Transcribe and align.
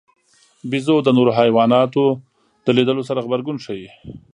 بیزو 0.69 0.95
د 1.03 1.09
نورو 1.17 1.31
حیواناتو 1.39 2.03
د 2.65 2.67
لیدلو 2.77 3.07
سره 3.09 3.23
غبرګون 3.25 3.57
ښيي. 3.65 3.89